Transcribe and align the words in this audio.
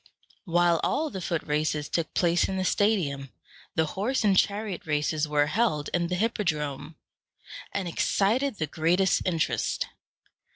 While 0.45 0.79
all 0.83 1.11
the 1.11 1.21
foot 1.21 1.43
races 1.43 1.87
took 1.87 2.11
place 2.15 2.49
in 2.49 2.57
the 2.57 2.65
stadium, 2.65 3.29
the 3.75 3.85
horse 3.93 4.23
and 4.23 4.35
chariot 4.35 4.87
races 4.87 5.27
were 5.27 5.45
held 5.45 5.89
in 5.93 6.07
the 6.07 6.15
hippodrome, 6.15 6.95
and 7.71 7.87
excited 7.87 8.55
the 8.55 8.65
greatest 8.65 9.21
interest. 9.25 9.89